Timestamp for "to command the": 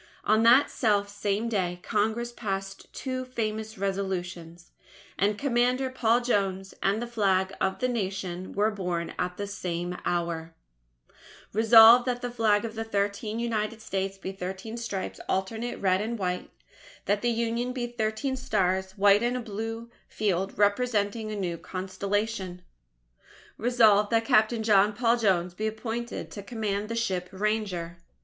26.31-26.95